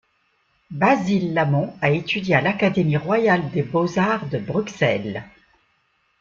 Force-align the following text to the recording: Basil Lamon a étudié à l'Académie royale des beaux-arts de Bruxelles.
Basil 0.71 1.31
Lamon 1.35 1.75
a 1.79 1.91
étudié 1.91 2.33
à 2.33 2.41
l'Académie 2.41 2.97
royale 2.97 3.51
des 3.51 3.61
beaux-arts 3.61 4.25
de 4.29 4.39
Bruxelles. 4.39 5.29